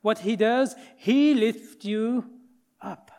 what 0.03 0.19
he 0.19 0.37
does, 0.37 0.75
he 0.97 1.35
lifts 1.35 1.85
you 1.85 2.25
up. 2.81 3.11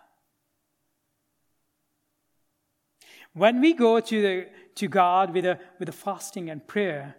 When 3.34 3.62
we 3.62 3.73
go 3.73 3.99
to, 3.99 4.21
the, 4.21 4.47
to 4.75 4.88
God 4.88 5.34
with 5.34 5.45
a, 5.45 5.60
with 5.80 5.89
a 5.89 5.93
fasting 5.93 6.49
and 6.49 6.65
prayer, 6.65 7.15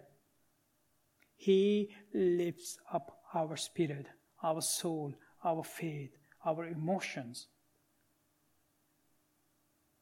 he 1.35 1.89
lifts 2.13 2.77
up 2.93 3.17
our 3.33 3.55
spirit, 3.55 4.07
our 4.43 4.61
soul, 4.61 5.13
our 5.43 5.63
faith, 5.63 6.11
our 6.45 6.65
emotions. 6.65 7.47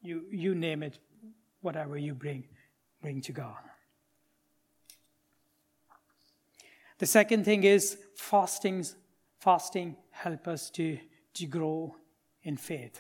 You, 0.02 0.26
you 0.32 0.56
name 0.56 0.84
it, 0.84 0.98
whatever 1.62 1.98
you 1.98 2.14
bring, 2.14 2.46
bring 3.02 3.22
to 3.22 3.32
God. 3.32 3.58
The 6.98 7.06
second 7.06 7.46
thing 7.46 7.64
is 7.64 7.98
fastings, 8.16 8.96
fasting 9.40 9.96
help 10.12 10.48
us 10.48 10.70
to, 10.72 10.98
to 11.34 11.46
grow 11.46 11.96
in 12.44 12.58
faith. 12.58 13.00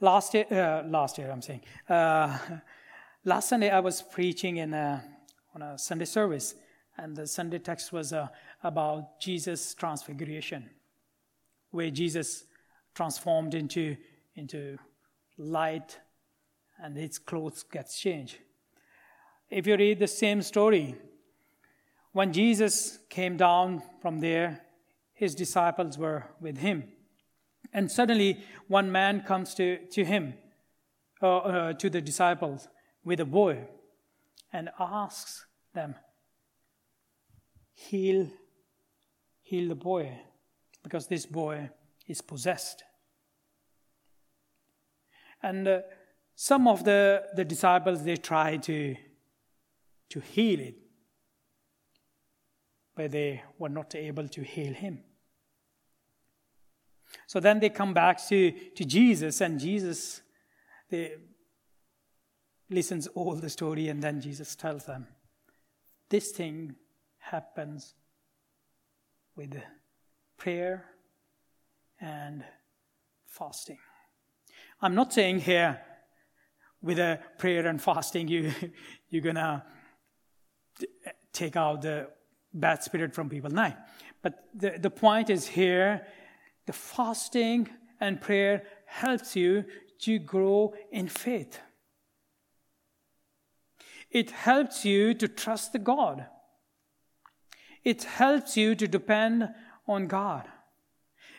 Last 0.00 0.34
year, 0.34 0.46
uh, 0.50 0.88
last 0.88 1.18
year 1.18 1.30
I'm 1.30 1.42
saying, 1.42 1.60
uh, 1.88 2.38
Last 3.24 3.50
Sunday, 3.50 3.70
I 3.70 3.78
was 3.78 4.02
preaching 4.02 4.56
in 4.56 4.74
a, 4.74 5.04
on 5.54 5.62
a 5.62 5.78
Sunday 5.78 6.06
service, 6.06 6.56
and 6.98 7.14
the 7.14 7.28
Sunday 7.28 7.60
text 7.60 7.92
was 7.92 8.12
uh, 8.12 8.26
about 8.64 9.20
Jesus' 9.20 9.74
transfiguration, 9.74 10.68
where 11.70 11.88
Jesus 11.88 12.46
transformed 12.94 13.54
into, 13.54 13.96
into 14.34 14.78
light 15.38 15.98
and 16.82 16.96
his 16.96 17.18
clothes 17.18 17.62
gets 17.62 17.98
changed. 17.98 18.38
If 19.50 19.66
you 19.66 19.76
read 19.76 19.98
the 19.98 20.08
same 20.08 20.42
story, 20.42 20.96
when 22.12 22.32
Jesus 22.32 22.98
came 23.08 23.36
down 23.36 23.82
from 24.00 24.20
there, 24.20 24.60
his 25.14 25.34
disciples 25.34 25.96
were 25.96 26.24
with 26.40 26.58
him. 26.58 26.84
And 27.72 27.90
suddenly, 27.90 28.40
one 28.68 28.92
man 28.92 29.22
comes 29.22 29.54
to, 29.54 29.78
to 29.92 30.04
him, 30.04 30.34
uh, 31.22 31.38
uh, 31.38 31.72
to 31.74 31.88
the 31.88 32.00
disciples, 32.00 32.68
with 33.04 33.20
a 33.20 33.24
boy 33.24 33.66
and 34.52 34.68
asks 34.78 35.46
them, 35.74 35.94
heal, 37.74 38.28
heal 39.40 39.68
the 39.68 39.74
boy, 39.74 40.12
because 40.82 41.06
this 41.06 41.24
boy 41.24 41.70
is 42.12 42.20
possessed. 42.20 42.84
And 45.42 45.66
uh, 45.66 45.80
some 46.36 46.68
of 46.68 46.84
the, 46.84 47.24
the 47.34 47.44
disciples, 47.44 48.04
they 48.04 48.16
try 48.16 48.58
to, 48.58 48.94
to 50.10 50.20
heal 50.20 50.60
it, 50.60 50.76
but 52.94 53.10
they 53.10 53.42
were 53.58 53.68
not 53.68 53.94
able 53.94 54.28
to 54.28 54.42
heal 54.42 54.72
him. 54.72 55.00
So 57.26 57.40
then 57.40 57.60
they 57.60 57.70
come 57.70 57.92
back 57.92 58.24
to, 58.28 58.52
to 58.76 58.84
Jesus, 58.84 59.40
and 59.40 59.58
Jesus 59.58 60.22
they 60.88 61.14
listens 62.70 63.06
all 63.08 63.34
the 63.34 63.50
story, 63.50 63.88
and 63.88 64.02
then 64.02 64.20
Jesus 64.20 64.54
tells 64.54 64.84
them, 64.84 65.06
This 66.08 66.30
thing 66.30 66.76
happens 67.18 67.94
with 69.34 69.54
prayer 70.36 70.91
and 72.02 72.44
fasting. 73.26 73.78
I'm 74.82 74.94
not 74.94 75.12
saying 75.12 75.40
here 75.40 75.80
with 76.82 76.98
a 76.98 77.20
prayer 77.38 77.66
and 77.66 77.80
fasting 77.80 78.28
you 78.28 78.52
you're 79.08 79.22
gonna 79.22 79.64
take 81.32 81.56
out 81.56 81.82
the 81.82 82.08
bad 82.52 82.82
spirit 82.82 83.14
from 83.14 83.28
people. 83.28 83.50
No. 83.50 83.72
But 84.20 84.44
the, 84.54 84.78
the 84.78 84.90
point 84.90 85.30
is 85.30 85.46
here 85.46 86.06
the 86.66 86.72
fasting 86.72 87.68
and 88.00 88.20
prayer 88.20 88.64
helps 88.86 89.36
you 89.36 89.64
to 90.00 90.18
grow 90.18 90.74
in 90.90 91.08
faith. 91.08 91.60
It 94.10 94.30
helps 94.30 94.84
you 94.84 95.14
to 95.14 95.28
trust 95.28 95.72
the 95.72 95.78
God. 95.78 96.26
It 97.84 98.04
helps 98.04 98.56
you 98.56 98.74
to 98.74 98.86
depend 98.86 99.48
on 99.88 100.06
God. 100.06 100.46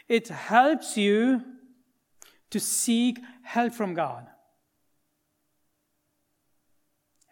It 0.08 0.28
helps 0.28 0.98
you 0.98 1.42
to 2.50 2.60
seek 2.60 3.20
help 3.44 3.74
from 3.74 3.94
God. 3.94 4.28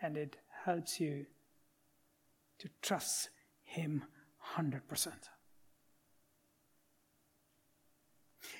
And 0.01 0.17
it 0.17 0.37
helps 0.65 0.99
you 0.99 1.25
to 2.59 2.69
trust 2.81 3.29
Him 3.63 4.03
100%. 4.55 5.07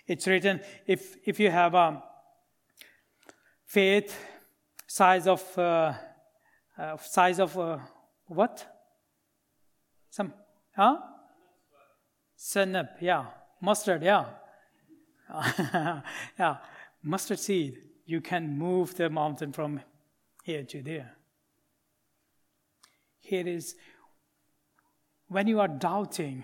It's 0.07 0.27
written 0.27 0.61
if, 0.85 1.17
if 1.25 1.39
you 1.39 1.49
have 1.49 1.73
a 1.73 2.03
faith 3.65 4.15
size 4.87 5.25
of 5.27 5.57
uh, 5.57 5.93
uh, 6.77 6.97
size 6.97 7.39
of 7.39 7.57
uh, 7.57 7.79
what? 8.25 8.65
Some 10.09 10.33
huh? 10.75 10.97
Sennep, 12.37 13.01
yeah. 13.01 13.25
Mustard, 13.61 14.01
yeah. 14.01 14.25
yeah. 16.39 16.57
Mustard 17.03 17.39
seed. 17.39 17.77
You 18.05 18.19
can 18.19 18.57
move 18.57 18.95
the 18.95 19.09
mountain 19.09 19.53
from 19.53 19.81
here 20.43 20.63
to 20.63 20.81
there. 20.81 21.15
Here 23.21 23.47
is 23.47 23.75
when 25.27 25.47
you 25.47 25.59
are 25.59 25.67
doubting, 25.67 26.43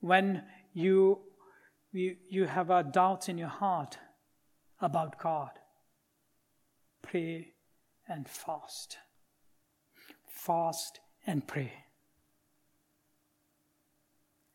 when 0.00 0.42
you, 0.72 1.20
you, 1.92 2.16
you 2.28 2.46
have 2.46 2.70
a 2.70 2.82
doubt 2.82 3.28
in 3.28 3.38
your 3.38 3.48
heart 3.48 3.98
about 4.80 5.20
God, 5.20 5.50
pray 7.02 7.52
and 8.08 8.26
fast. 8.26 8.96
Fast 10.26 11.00
and 11.26 11.46
pray. 11.46 11.72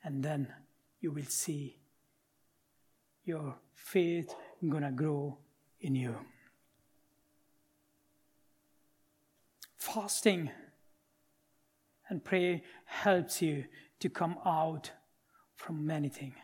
And 0.04 0.24
then 0.24 0.48
you 1.00 1.12
will 1.12 1.26
see 1.26 1.78
your 3.26 3.56
faith 3.74 4.34
gonna 4.68 4.92
grow 4.92 5.38
in 5.80 5.96
you. 5.96 6.16
Fasting 9.78 10.50
and 12.10 12.24
prayer 12.24 12.62
helps 12.86 13.42
you 13.42 13.66
to 14.00 14.10
come 14.10 14.38
out 14.46 14.92
from 15.56 15.86
many 15.86 16.10
things. 16.10 16.36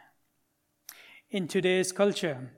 In 1.32 1.48
today's 1.48 1.92
culture, 1.92 2.52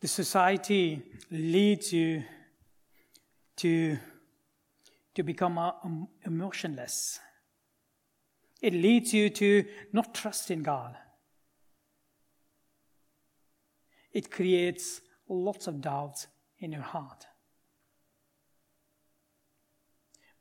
the 0.00 0.08
society 0.08 1.02
leads 1.30 1.92
you 1.92 2.24
to, 3.56 3.96
to 5.14 5.22
become 5.22 5.56
um, 5.58 6.08
emotionless. 6.26 7.20
It 8.64 8.72
leads 8.72 9.12
you 9.12 9.28
to 9.28 9.66
not 9.92 10.14
trust 10.14 10.50
in 10.50 10.62
God. 10.62 10.96
It 14.10 14.30
creates 14.30 15.02
lots 15.28 15.66
of 15.66 15.82
doubts 15.82 16.28
in 16.58 16.72
your 16.72 16.80
heart. 16.80 17.26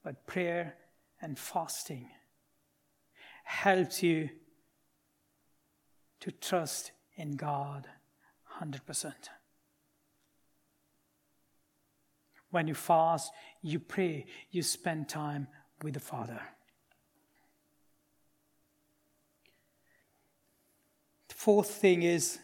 But 0.05 0.25
prayer 0.25 0.75
and 1.21 1.37
fasting 1.37 2.11
helps 3.43 4.01
you 4.01 4.29
to 6.21 6.31
trust 6.31 6.93
in 7.17 7.35
God 7.35 7.89
100%. 8.61 9.13
When 12.51 12.69
you 12.69 12.73
fast, 12.73 13.33
you 13.61 13.79
pray, 13.79 14.27
you 14.49 14.63
spend 14.63 15.09
time 15.09 15.49
with 15.81 15.95
the 15.95 15.99
Father. 15.99 16.39
The 21.32 21.32
fourth 21.43 21.71
thing 21.71 22.03
is 22.03 22.39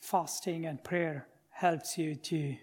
fasting 0.00 0.64
and 0.64 0.82
prayer 0.82 1.26
helps 1.50 1.98
you 1.98 2.14
to, 2.14 2.56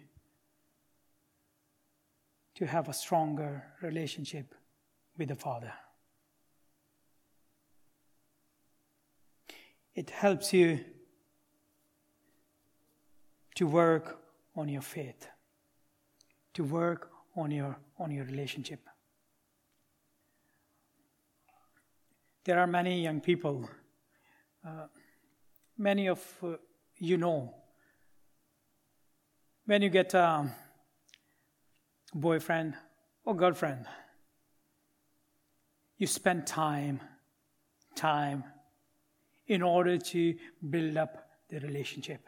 to 2.55 2.65
have 2.65 2.89
a 2.89 2.93
stronger 2.93 3.63
relationship 3.83 4.55
with 5.15 5.27
the 5.27 5.35
Father. 5.35 5.71
It 9.93 10.09
helps 10.09 10.53
you 10.53 10.79
to 13.53 13.67
work 13.67 14.17
on 14.55 14.69
your 14.69 14.81
faith, 14.81 15.27
to 16.55 16.63
work 16.63 17.11
on 17.35 17.51
your, 17.51 17.77
on 17.99 18.09
your 18.09 18.25
relationship. 18.25 18.79
There 22.47 22.59
are 22.59 22.65
many 22.65 23.01
young 23.01 23.19
people, 23.19 23.69
uh, 24.65 24.85
many 25.77 26.07
of 26.07 26.23
uh, 26.41 26.53
you 26.95 27.17
know, 27.17 27.53
when 29.65 29.81
you 29.81 29.89
get 29.89 30.13
a 30.13 30.49
boyfriend 32.13 32.75
or 33.25 33.35
girlfriend, 33.35 33.85
you 35.97 36.07
spend 36.07 36.47
time, 36.47 37.01
time 37.95 38.45
in 39.47 39.61
order 39.61 39.97
to 39.97 40.35
build 40.69 40.95
up 40.95 41.27
the 41.49 41.59
relationship. 41.59 42.21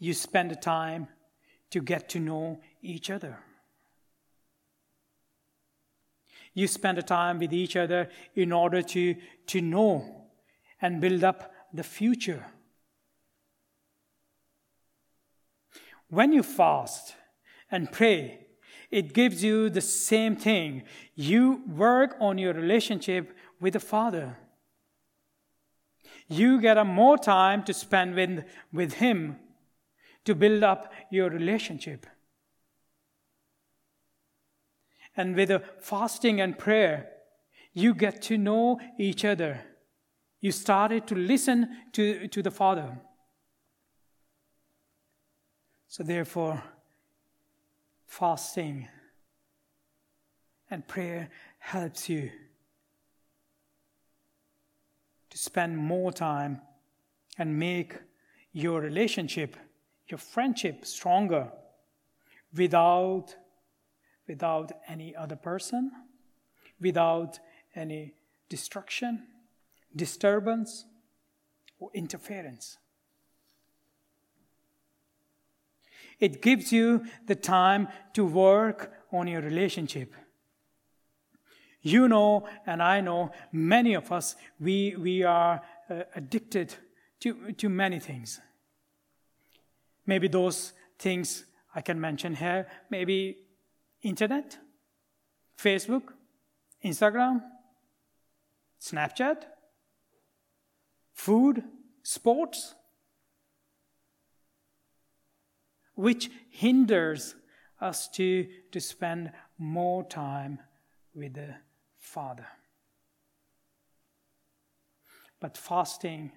You 0.00 0.14
spend 0.14 0.50
the 0.50 0.56
time 0.56 1.06
to 1.70 1.80
get 1.80 2.08
to 2.08 2.18
know 2.18 2.60
each 2.82 3.08
other. 3.08 3.38
You 6.54 6.66
spend 6.66 6.98
the 6.98 7.02
time 7.02 7.38
with 7.38 7.52
each 7.52 7.76
other 7.76 8.08
in 8.34 8.52
order 8.52 8.82
to, 8.82 9.16
to 9.46 9.60
know 9.60 10.26
and 10.82 11.00
build 11.00 11.24
up 11.24 11.52
the 11.72 11.84
future. 11.84 12.44
When 16.08 16.32
you 16.32 16.42
fast 16.42 17.14
and 17.70 17.92
pray, 17.92 18.46
it 18.90 19.14
gives 19.14 19.44
you 19.44 19.70
the 19.70 19.80
same 19.80 20.34
thing. 20.34 20.82
You 21.14 21.62
work 21.68 22.16
on 22.20 22.38
your 22.38 22.52
relationship 22.52 23.36
with 23.60 23.74
the 23.74 23.80
Father. 23.80 24.36
You 26.28 26.60
get 26.60 26.78
a 26.78 26.84
more 26.84 27.16
time 27.16 27.62
to 27.64 27.74
spend 27.74 28.14
with, 28.14 28.44
with 28.72 28.94
Him 28.94 29.36
to 30.24 30.34
build 30.34 30.64
up 30.64 30.92
your 31.10 31.30
relationship. 31.30 32.06
And 35.16 35.34
with 35.34 35.50
fasting 35.80 36.40
and 36.40 36.58
prayer, 36.58 37.10
you 37.72 37.94
get 37.94 38.22
to 38.22 38.38
know 38.38 38.80
each 38.98 39.24
other. 39.24 39.60
You 40.40 40.52
started 40.52 41.06
to 41.08 41.14
listen 41.14 41.68
to, 41.92 42.28
to 42.28 42.42
the 42.42 42.50
Father. 42.50 42.98
So, 45.88 46.02
therefore, 46.02 46.62
fasting 48.06 48.88
and 50.70 50.86
prayer 50.86 51.28
helps 51.58 52.08
you 52.08 52.30
to 55.30 55.38
spend 55.38 55.76
more 55.76 56.12
time 56.12 56.60
and 57.38 57.58
make 57.58 57.94
your 58.52 58.80
relationship, 58.80 59.56
your 60.08 60.18
friendship 60.18 60.84
stronger 60.84 61.50
without, 62.54 63.34
without 64.30 64.70
any 64.86 65.14
other 65.16 65.34
person, 65.34 65.90
without 66.80 67.40
any 67.74 68.14
destruction, 68.48 69.26
disturbance, 69.94 70.84
or 71.80 71.90
interference. 71.94 72.78
It 76.20 76.42
gives 76.42 76.70
you 76.70 77.06
the 77.26 77.34
time 77.34 77.88
to 78.12 78.24
work 78.24 78.92
on 79.10 79.26
your 79.26 79.40
relationship. 79.40 80.14
You 81.82 82.06
know, 82.06 82.46
and 82.66 82.80
I 82.80 83.00
know, 83.00 83.32
many 83.50 83.94
of 83.94 84.12
us, 84.12 84.36
we, 84.60 84.94
we 84.96 85.24
are 85.24 85.60
uh, 85.90 86.02
addicted 86.14 86.74
to, 87.20 87.52
to 87.52 87.68
many 87.68 87.98
things. 87.98 88.40
Maybe 90.06 90.28
those 90.28 90.72
things 91.00 91.46
I 91.74 91.80
can 91.80 92.00
mention 92.00 92.36
here, 92.36 92.68
maybe 92.90 93.38
internet, 94.02 94.58
Facebook, 95.58 96.12
Instagram, 96.84 97.42
Snapchat, 98.80 99.42
food, 101.12 101.62
sports, 102.02 102.74
which 105.94 106.30
hinders 106.48 107.34
us 107.80 108.08
to, 108.08 108.46
to 108.72 108.80
spend 108.80 109.32
more 109.58 110.02
time 110.04 110.58
with 111.14 111.34
the 111.34 111.54
Father. 111.98 112.46
But 115.40 115.56
fasting 115.56 116.32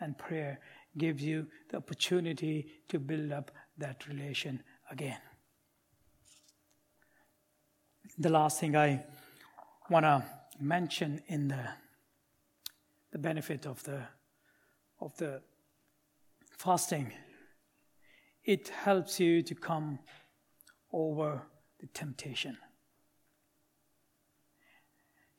and 0.00 0.16
prayer 0.16 0.60
gives 0.96 1.22
you 1.22 1.46
the 1.70 1.78
opportunity 1.78 2.66
to 2.88 2.98
build 2.98 3.32
up 3.32 3.50
that 3.78 4.06
relation 4.08 4.62
again. 4.90 5.18
The 8.20 8.30
last 8.30 8.58
thing 8.58 8.76
I 8.76 9.04
want 9.88 10.04
to 10.04 10.24
mention 10.58 11.22
in 11.28 11.46
the, 11.46 11.68
the 13.12 13.18
benefit 13.18 13.64
of 13.64 13.80
the, 13.84 14.02
of 15.00 15.16
the 15.18 15.40
fasting, 16.50 17.12
it 18.42 18.70
helps 18.70 19.20
you 19.20 19.42
to 19.42 19.54
come 19.54 20.00
over 20.92 21.42
the 21.78 21.86
temptation. 21.86 22.56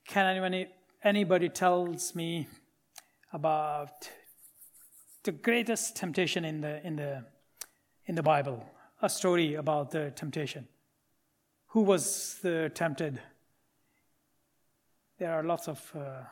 Can 0.08 0.28
anyone, 0.28 0.68
anybody 1.04 1.50
tells 1.50 2.15
me 2.15 2.48
about 3.34 4.10
the 5.24 5.34
greatest 5.34 5.98
temptation 5.98 6.46
in 6.46 6.62
the, 6.62 6.88
in 6.88 6.96
the, 6.96 7.26
in 8.06 8.15
the 8.15 8.24
Bible? 8.24 8.65
A 9.02 9.10
story 9.10 9.56
about 9.56 9.92
the 9.92 10.12
temptation. 10.12 10.65
Who 11.70 11.82
was 11.82 12.40
the 12.42 12.72
tempted? 12.74 13.22
There 15.20 15.32
are 15.32 15.44
lots 15.44 15.68
of. 15.68 15.92
Uh, 15.96 16.24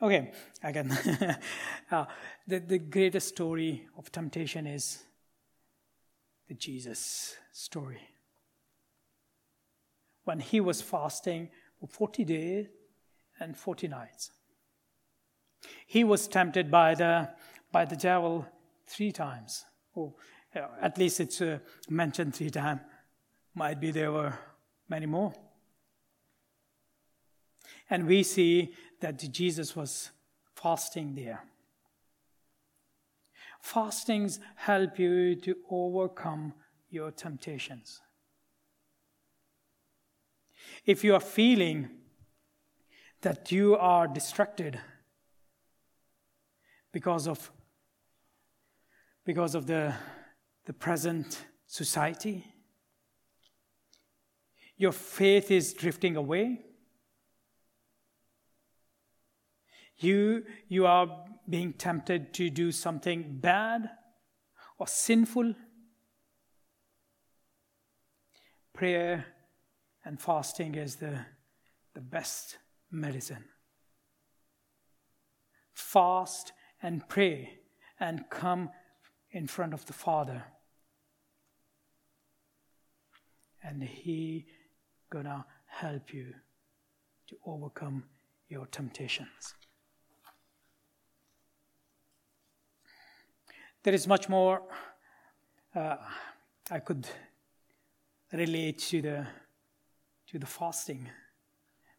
okay, 0.00 0.32
again. 0.62 0.90
uh, 1.90 2.06
the, 2.46 2.60
the 2.60 2.78
greatest 2.78 3.28
story 3.28 3.86
of 3.98 4.10
temptation 4.10 4.66
is 4.66 5.04
the 6.48 6.54
Jesus 6.54 7.36
story. 7.52 8.00
When 10.24 10.40
he 10.40 10.60
was 10.60 10.80
fasting 10.80 11.50
for 11.78 11.88
40 11.88 12.24
days 12.24 12.66
and 13.38 13.54
40 13.54 13.88
nights, 13.88 14.30
he 15.86 16.04
was 16.04 16.26
tempted 16.26 16.70
by 16.70 16.94
the, 16.94 17.28
by 17.70 17.84
the 17.84 17.96
devil 17.96 18.46
three 18.86 19.12
times. 19.12 19.66
Oh, 19.94 20.14
at 20.54 20.98
least 20.98 21.20
it's 21.20 21.40
uh, 21.40 21.58
mentioned 21.88 22.34
three 22.34 22.50
times. 22.50 22.80
Might 23.54 23.80
be 23.80 23.90
there 23.90 24.12
were 24.12 24.34
many 24.88 25.06
more. 25.06 25.32
And 27.88 28.06
we 28.06 28.22
see 28.22 28.74
that 29.00 29.18
Jesus 29.32 29.76
was 29.76 30.10
fasting 30.54 31.14
there. 31.14 31.42
Fastings 33.60 34.40
help 34.56 34.98
you 34.98 35.36
to 35.36 35.56
overcome 35.70 36.54
your 36.90 37.10
temptations. 37.10 38.00
If 40.84 41.04
you 41.04 41.14
are 41.14 41.20
feeling 41.20 41.88
that 43.20 43.52
you 43.52 43.76
are 43.76 44.08
distracted 44.08 44.80
because 46.92 47.28
of 47.28 47.50
because 49.24 49.54
of 49.54 49.66
the, 49.66 49.94
the 50.66 50.72
present 50.72 51.46
society, 51.66 52.44
your 54.76 54.92
faith 54.92 55.50
is 55.50 55.72
drifting 55.74 56.16
away, 56.16 56.60
you, 59.98 60.44
you 60.68 60.86
are 60.86 61.24
being 61.48 61.72
tempted 61.72 62.34
to 62.34 62.50
do 62.50 62.72
something 62.72 63.38
bad 63.40 63.88
or 64.78 64.86
sinful, 64.86 65.54
prayer 68.72 69.26
and 70.04 70.20
fasting 70.20 70.74
is 70.74 70.96
the, 70.96 71.18
the 71.94 72.00
best 72.00 72.58
medicine. 72.90 73.44
Fast 75.72 76.52
and 76.82 77.08
pray 77.08 77.60
and 78.00 78.24
come 78.28 78.70
in 79.32 79.46
front 79.46 79.74
of 79.74 79.84
the 79.86 79.92
Father. 79.92 80.44
And 83.62 83.82
He 83.82 84.46
gonna 85.10 85.44
help 85.66 86.12
you 86.12 86.34
to 87.28 87.36
overcome 87.46 88.04
your 88.48 88.66
temptations. 88.66 89.54
There 93.82 93.94
is 93.94 94.06
much 94.06 94.28
more 94.28 94.62
uh, 95.74 95.96
I 96.70 96.78
could 96.78 97.06
relate 98.32 98.78
to 98.78 99.02
the 99.02 99.26
to 100.28 100.38
the 100.38 100.46
fasting, 100.46 101.10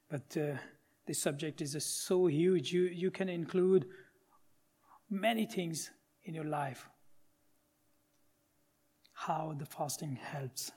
but 0.09 0.37
uh, 0.37 0.57
the 1.05 1.13
subject 1.13 1.61
is 1.61 1.83
so 1.83 2.27
huge. 2.27 2.71
You 2.71 2.83
you 2.83 3.11
can 3.11 3.29
include 3.29 3.85
many 5.09 5.45
things 5.45 5.91
in 6.23 6.33
your 6.33 6.45
life. 6.45 6.87
How 9.25 9.55
the 9.57 9.65
fasting 9.65 10.17
helps. 10.21 10.69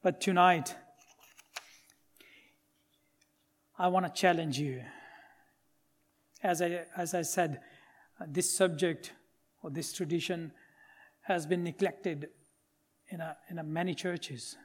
But 0.00 0.20
tonight, 0.20 0.76
I 3.76 3.88
want 3.88 4.06
to 4.06 4.12
challenge 4.12 4.60
you 4.60 4.82
as 6.44 6.62
I, 6.62 6.84
as 6.96 7.14
I 7.14 7.22
said, 7.22 7.60
this 8.28 8.56
subject 8.56 9.12
or 9.60 9.70
this 9.70 9.92
tradition 9.92 10.52
has 11.22 11.46
been 11.46 11.64
neglected 11.64 12.28
in, 13.08 13.20
a, 13.20 13.36
in 13.50 13.58
a 13.58 13.64
many 13.64 13.92
churches. 13.92 14.56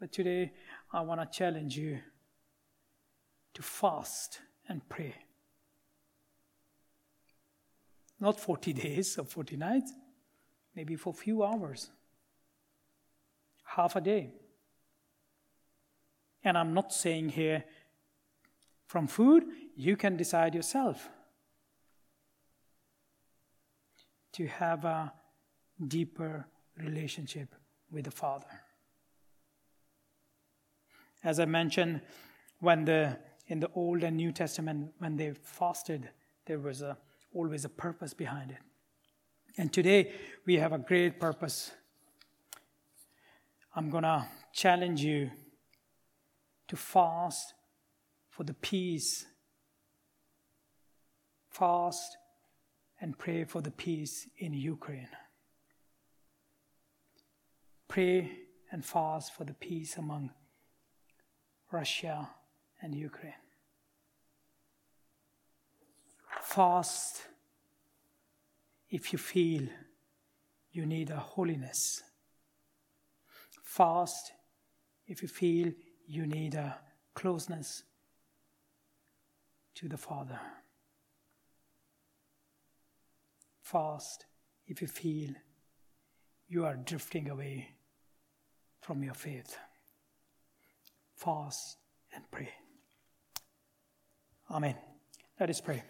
But 0.00 0.10
today, 0.10 0.52
I 0.90 1.02
want 1.02 1.20
to 1.20 1.38
challenge 1.38 1.76
you 1.76 1.98
to 3.52 3.62
fast 3.62 4.40
and 4.70 4.88
pray. 4.88 5.14
Not 8.24 8.40
40 8.40 8.72
days 8.84 9.18
or 9.18 9.24
40 9.24 9.56
nights, 9.58 9.92
maybe 10.74 10.96
for 10.96 11.10
a 11.10 11.16
few 11.16 11.44
hours, 11.44 11.90
half 13.64 13.94
a 13.96 14.00
day. 14.00 14.32
And 16.42 16.56
I'm 16.56 16.72
not 16.72 16.92
saying 16.92 17.28
here 17.30 17.64
from 18.86 19.06
food, 19.06 19.44
you 19.76 19.96
can 19.96 20.16
decide 20.16 20.54
yourself 20.54 21.08
to 24.32 24.46
have 24.46 24.84
a 24.84 25.12
deeper 25.86 26.46
relationship 26.78 27.54
with 27.90 28.06
the 28.06 28.10
Father. 28.10 28.60
As 31.22 31.38
I 31.40 31.44
mentioned, 31.44 32.00
when 32.60 32.86
the 32.86 33.18
in 33.48 33.60
the 33.60 33.70
Old 33.74 34.02
and 34.02 34.16
New 34.16 34.32
Testament, 34.32 34.94
when 34.98 35.16
they 35.16 35.32
fasted, 35.42 36.08
there 36.46 36.58
was 36.58 36.80
a, 36.80 36.96
always 37.34 37.64
a 37.64 37.68
purpose 37.68 38.14
behind 38.14 38.50
it. 38.50 38.58
And 39.58 39.72
today 39.72 40.12
we 40.46 40.54
have 40.54 40.72
a 40.72 40.78
great 40.78 41.20
purpose. 41.20 41.72
I'm 43.76 43.90
going 43.90 44.04
to 44.04 44.26
challenge 44.52 45.02
you 45.02 45.30
to 46.68 46.76
fast 46.76 47.54
for 48.30 48.44
the 48.44 48.54
peace 48.54 49.26
fast 51.54 52.16
and 53.00 53.16
pray 53.16 53.44
for 53.44 53.62
the 53.62 53.70
peace 53.70 54.28
in 54.38 54.52
Ukraine. 54.54 55.08
Pray 57.86 58.30
and 58.72 58.84
fast 58.84 59.34
for 59.34 59.44
the 59.44 59.54
peace 59.54 59.96
among 59.96 60.30
Russia 61.70 62.28
and 62.82 62.94
Ukraine. 62.94 63.43
Fast 66.54 67.22
if 68.90 69.12
you 69.12 69.18
feel 69.18 69.66
you 70.72 70.86
need 70.86 71.10
a 71.10 71.16
holiness. 71.16 72.02
Fast 73.62 74.32
if 75.06 75.22
you 75.22 75.28
feel 75.28 75.72
you 76.06 76.26
need 76.26 76.54
a 76.54 76.78
closeness 77.14 77.82
to 79.74 79.88
the 79.88 79.96
Father 79.96 80.38
fast 83.64 84.26
if 84.66 84.80
you 84.80 84.86
feel 84.86 85.30
you 86.48 86.64
are 86.64 86.76
drifting 86.76 87.28
away 87.28 87.70
from 88.80 89.02
your 89.02 89.14
faith. 89.14 89.56
Fast 91.16 91.78
and 92.14 92.22
pray. 92.30 92.50
Amen. 94.50 94.76
Let 95.40 95.50
us 95.50 95.60
pray. 95.60 95.82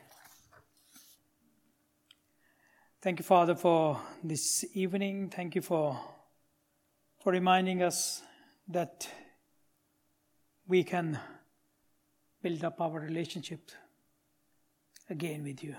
Thank 3.05 3.19
you, 3.19 3.25
Father, 3.27 3.55
for 3.55 4.01
this 4.23 4.65
evening. 4.73 5.29
Thank 5.29 5.55
you 5.55 5.61
for, 5.61 6.01
for 7.23 7.33
reminding 7.33 7.83
us 7.83 8.23
that 8.69 9.07
we 10.67 10.85
can 10.85 11.21
build 12.43 12.65
up 12.65 12.81
our 12.81 12.99
relationship 12.99 13.71
again 15.11 15.45
with 15.45 15.63
you. 15.63 15.77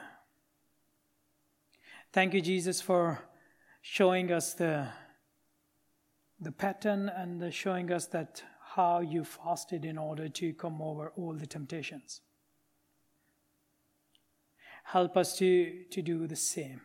Thank 2.14 2.36
you, 2.36 2.42
Jesus, 2.42 2.80
for 2.80 3.18
showing 3.82 4.32
us 4.32 4.54
the, 4.54 4.90
the 6.40 6.52
pattern 6.52 7.10
and 7.10 7.52
showing 7.52 7.92
us 7.92 8.06
that 8.10 8.44
how 8.76 9.00
you 9.00 9.24
fasted 9.24 9.84
in 9.84 9.98
order 9.98 10.30
to 10.30 10.54
come 10.54 10.80
over 10.80 11.12
all 11.18 11.34
the 11.34 11.48
temptations. 11.48 12.22
Help 14.84 15.18
us 15.18 15.36
to, 15.40 15.86
to 15.90 16.04
do 16.04 16.28
the 16.28 16.36
same. 16.36 16.82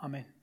Amen. 0.00 0.37